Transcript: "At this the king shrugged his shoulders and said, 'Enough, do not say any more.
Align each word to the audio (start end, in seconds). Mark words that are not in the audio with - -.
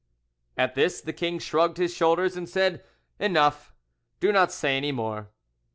"At 0.57 0.73
this 0.73 0.99
the 0.99 1.13
king 1.13 1.37
shrugged 1.37 1.77
his 1.77 1.93
shoulders 1.93 2.35
and 2.35 2.49
said, 2.49 2.83
'Enough, 3.19 3.71
do 4.19 4.31
not 4.31 4.51
say 4.51 4.75
any 4.75 4.91
more. 4.91 5.29